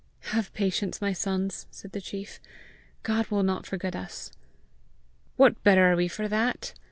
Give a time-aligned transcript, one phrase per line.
[0.33, 2.39] "Have patience, my sons," said the chief.
[3.03, 4.31] "God will not forget us."
[5.35, 6.73] "What better are we for that?